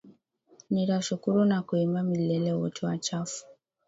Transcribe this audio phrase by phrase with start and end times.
[0.71, 3.43] Nitashukuru na kuimba milele, wote wuchafu.